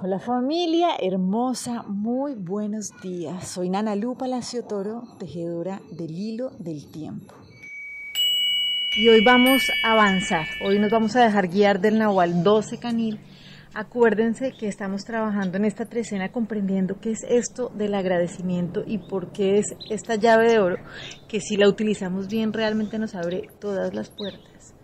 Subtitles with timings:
[0.00, 3.48] Hola familia hermosa, muy buenos días.
[3.48, 7.34] Soy Nana Lu Palacio Toro, tejedora del hilo del tiempo.
[8.96, 13.18] Y hoy vamos a avanzar, hoy nos vamos a dejar guiar del Nahual 12 Canil.
[13.74, 19.32] Acuérdense que estamos trabajando en esta trecena comprendiendo qué es esto del agradecimiento y por
[19.32, 20.76] qué es esta llave de oro
[21.26, 24.77] que si la utilizamos bien realmente nos abre todas las puertas.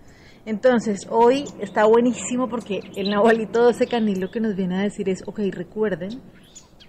[0.47, 5.09] Entonces, hoy está buenísimo porque el Nahualito 12 Canil lo que nos viene a decir
[5.09, 6.21] es, ok, recuerden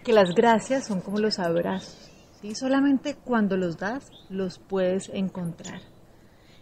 [0.03, 2.53] que las gracias son como los abrazos, ¿sí?
[2.53, 5.79] Solamente cuando los das los puedes encontrar.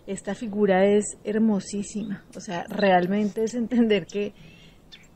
[0.05, 4.33] Esta figura es hermosísima, o sea, realmente es entender que,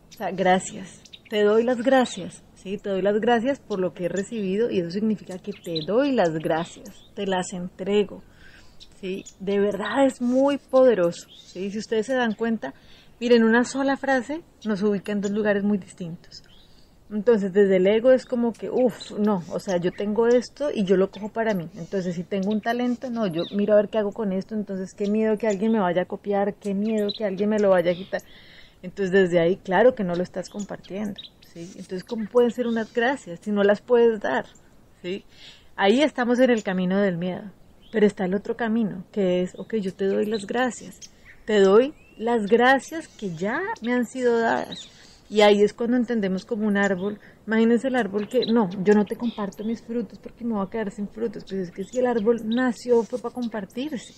[0.09, 2.77] o sea, gracias, te doy las gracias, ¿sí?
[2.77, 6.11] Te doy las gracias por lo que he recibido y eso significa que te doy
[6.11, 8.23] las gracias, te las entrego.
[8.99, 9.23] ¿Sí?
[9.39, 11.71] De verdad es muy poderoso, ¿sí?
[11.71, 12.73] Si ustedes se dan cuenta,
[13.19, 16.43] miren, una sola frase nos ubica en dos lugares muy distintos.
[17.09, 20.83] Entonces, desde el ego es como que, uff, no, o sea, yo tengo esto y
[20.83, 21.69] yo lo cojo para mí.
[21.77, 24.93] Entonces, si tengo un talento, no, yo miro a ver qué hago con esto, entonces,
[24.93, 27.91] qué miedo que alguien me vaya a copiar, qué miedo que alguien me lo vaya
[27.91, 28.21] a quitar.
[28.83, 31.15] Entonces, desde ahí, claro que no lo estás compartiendo,
[31.53, 31.71] ¿sí?
[31.77, 34.45] Entonces, ¿cómo pueden ser unas gracias si no las puedes dar,
[35.01, 35.23] ¿sí?
[35.77, 37.43] Ahí estamos en el camino del miedo.
[37.91, 40.99] Pero está el otro camino, que es, ok, yo te doy las gracias.
[41.45, 44.89] Te doy las gracias que ya me han sido dadas.
[45.29, 47.19] Y ahí es cuando entendemos como un árbol.
[47.45, 50.69] Imagínense el árbol que, no, yo no te comparto mis frutos porque me voy a
[50.69, 51.43] quedar sin frutos.
[51.43, 54.13] Pues es que si el árbol nació fue para compartirse.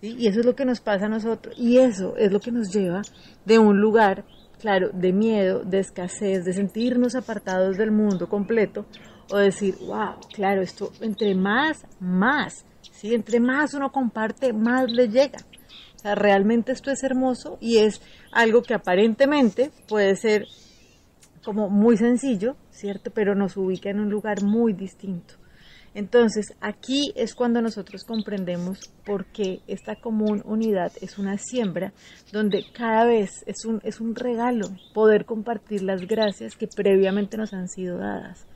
[0.00, 0.16] ¿sí?
[0.18, 1.54] Y eso es lo que nos pasa a nosotros.
[1.58, 3.02] Y eso es lo que nos lleva
[3.44, 4.24] de un lugar,
[4.58, 8.86] claro, de miedo, de escasez, de sentirnos apartados del mundo completo.
[9.30, 12.64] O decir, wow, claro, esto entre más, más
[13.00, 13.14] ¿sí?
[13.14, 15.38] Entre más uno comparte, más le llega.
[15.96, 18.00] O sea, realmente esto es hermoso y es
[18.32, 20.46] algo que aparentemente puede ser
[21.44, 23.10] como muy sencillo, ¿cierto?
[23.10, 25.34] Pero nos ubica en un lugar muy distinto.
[25.94, 31.92] Entonces, aquí es cuando nosotros comprendemos por qué esta común unidad es una siembra
[32.32, 37.52] donde cada vez es un, es un regalo poder compartir las gracias que previamente nos
[37.52, 38.46] han sido dadas.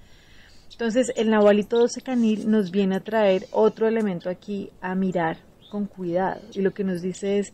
[0.75, 5.37] Entonces, el Nahualito 12 Canil nos viene a traer otro elemento aquí a mirar
[5.71, 6.41] con cuidado.
[6.53, 7.53] Y lo que nos dice es,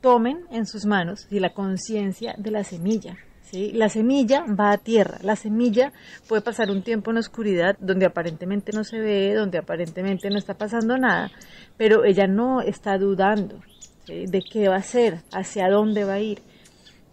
[0.00, 3.16] tomen en sus manos la conciencia de la semilla.
[3.42, 3.72] ¿sí?
[3.72, 5.18] La semilla va a tierra.
[5.22, 5.92] La semilla
[6.28, 10.54] puede pasar un tiempo en oscuridad donde aparentemente no se ve, donde aparentemente no está
[10.54, 11.32] pasando nada,
[11.76, 13.60] pero ella no está dudando
[14.06, 16.38] de qué va a hacer, hacia dónde va a ir.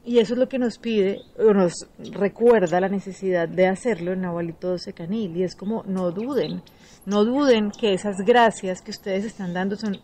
[0.05, 4.21] Y eso es lo que nos pide, o nos recuerda la necesidad de hacerlo en
[4.21, 5.37] Nahualito 12 Canil.
[5.37, 6.61] Y es como, no duden,
[7.05, 9.97] no duden que esas gracias que ustedes están dando son,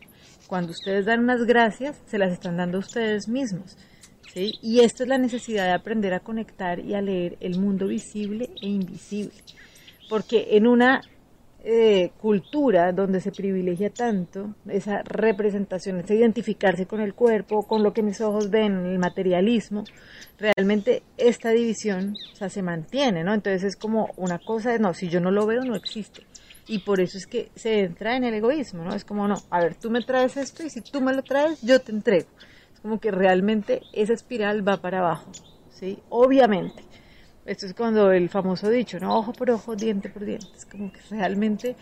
[0.48, 3.78] cuando ustedes dan unas gracias, se las están dando a ustedes mismos.
[4.34, 4.54] ¿sí?
[4.62, 8.50] Y esta es la necesidad de aprender a conectar y a leer el mundo visible
[8.62, 9.34] e invisible.
[10.10, 11.02] Porque en una
[11.62, 17.94] eh, cultura donde se privilegia tanto esa representación, ese identificarse con el cuerpo, con lo
[17.94, 19.84] que mis ojos ven, el materialismo,
[20.38, 23.34] realmente esta división o sea, se mantiene, ¿no?
[23.34, 26.24] Entonces es como una cosa de, no, si yo no lo veo, no existe.
[26.68, 28.96] Y por eso es que se entra en el egoísmo, ¿no?
[28.96, 31.62] Es como, no, a ver, tú me traes esto y si tú me lo traes,
[31.62, 32.30] yo te entrego.
[32.74, 35.31] Es como que realmente esa espiral va para abajo,
[35.72, 36.00] ¿sí?
[36.09, 36.84] Obviamente
[37.50, 39.18] esto es cuando el famoso dicho, ¿no?
[39.18, 40.46] Ojo por ojo, diente por diente.
[40.56, 41.76] Es como que realmente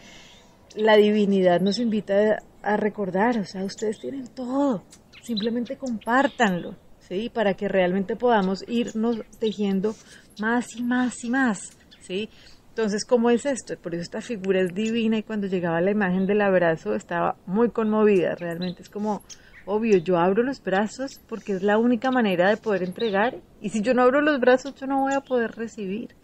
[0.75, 4.83] la divinidad nos invita a recordar, o sea, ustedes tienen todo,
[5.21, 7.29] simplemente compártanlo, ¿sí?
[7.29, 9.93] Para que realmente podamos irnos tejiendo
[10.39, 11.59] más y más y más,
[11.99, 12.29] ¿sí?
[12.69, 13.75] Entonces, ¿cómo es esto?
[13.75, 17.71] Por eso esta figura es divina y cuando llegaba la imagen del abrazo estaba muy
[17.71, 19.21] conmovida, realmente es como
[19.69, 23.81] Obvio, yo abro los brazos porque es la única manera de poder entregar y si
[23.81, 26.15] yo no abro los brazos yo no voy a poder recibir.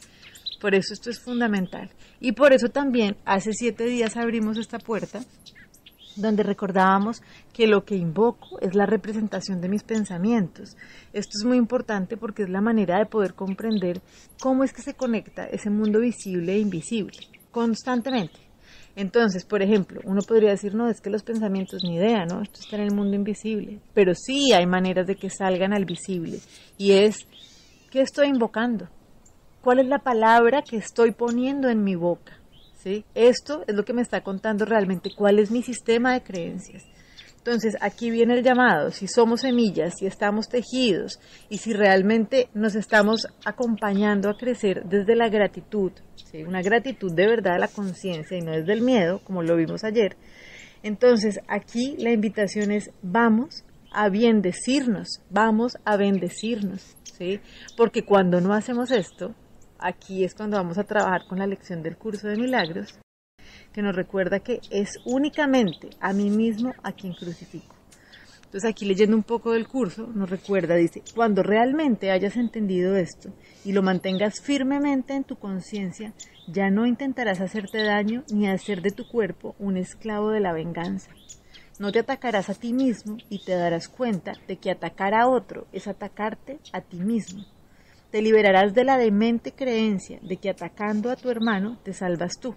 [0.62, 1.90] Por eso esto es fundamental.
[2.22, 5.20] Y por eso también hace siete días abrimos esta puerta
[6.16, 7.22] donde recordábamos
[7.52, 10.78] que lo que invoco es la representación de mis pensamientos.
[11.12, 14.02] Esto es muy importante porque es la manera de poder comprender
[14.40, 17.18] cómo es que se conecta ese mundo visible e invisible
[17.52, 18.53] constantemente.
[18.96, 22.42] Entonces, por ejemplo, uno podría decir, no, es que los pensamientos ni idea, ¿no?
[22.42, 23.80] Esto está en el mundo invisible.
[23.94, 26.40] Pero sí hay maneras de que salgan al visible.
[26.78, 27.28] Y es,
[27.90, 28.88] ¿qué estoy invocando?
[29.62, 32.38] ¿Cuál es la palabra que estoy poniendo en mi boca?
[32.84, 33.06] ¿Sí?
[33.16, 36.84] Esto es lo que me está contando realmente cuál es mi sistema de creencias.
[37.46, 41.20] Entonces, aquí viene el llamado, si somos semillas, si estamos tejidos
[41.50, 45.92] y si realmente nos estamos acompañando a crecer desde la gratitud,
[46.48, 49.84] una gratitud de verdad a la conciencia y no desde el miedo, como lo vimos
[49.84, 50.16] ayer,
[50.84, 56.96] entonces aquí la invitación es vamos a bendecirnos, vamos a bendecirnos.
[57.04, 57.42] ¿sí?
[57.76, 59.36] Porque cuando no hacemos esto,
[59.80, 62.98] aquí es cuando vamos a trabajar con la lección del curso de milagros,
[63.74, 67.76] que nos recuerda que es únicamente a mí mismo a quien crucifico.
[68.46, 73.34] Entonces aquí leyendo un poco del curso nos recuerda, dice, cuando realmente hayas entendido esto
[73.66, 76.14] y lo mantengas firmemente en tu conciencia,
[76.48, 81.10] ya no intentarás hacerte daño ni hacer de tu cuerpo un esclavo de la venganza.
[81.80, 85.66] No te atacarás a ti mismo y te darás cuenta de que atacar a otro
[85.72, 87.44] es atacarte a ti mismo.
[88.12, 92.56] Te liberarás de la demente creencia de que atacando a tu hermano te salvas tú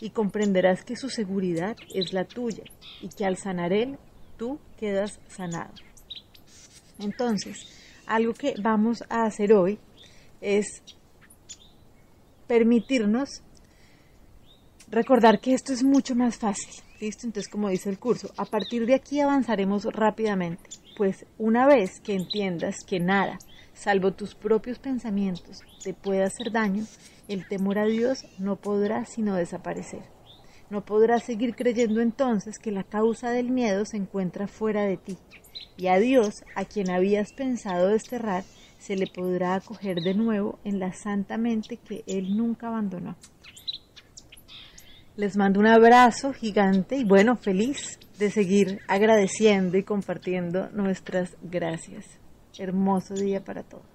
[0.00, 2.64] y comprenderás que su seguridad es la tuya
[3.00, 3.98] y que al sanar él
[4.36, 5.72] tú quedas sanado.
[6.98, 7.66] Entonces,
[8.06, 9.78] algo que vamos a hacer hoy
[10.40, 10.82] es
[12.46, 13.42] permitirnos
[14.88, 16.74] recordar que esto es mucho más fácil.
[17.00, 17.26] ¿Listo?
[17.26, 20.62] Entonces, como dice el curso, a partir de aquí avanzaremos rápidamente,
[20.96, 23.38] pues una vez que entiendas que nada,
[23.74, 26.84] salvo tus propios pensamientos, te puede hacer daño,
[27.28, 30.02] el temor a Dios no podrá sino desaparecer.
[30.70, 35.18] No podrás seguir creyendo entonces que la causa del miedo se encuentra fuera de ti,
[35.76, 38.44] y a Dios, a quien habías pensado desterrar,
[38.78, 43.16] se le podrá acoger de nuevo en la santa mente que Él nunca abandonó.
[45.16, 52.21] Les mando un abrazo gigante y bueno, feliz de seguir agradeciendo y compartiendo nuestras gracias.
[52.56, 53.91] Hermoso día para todos.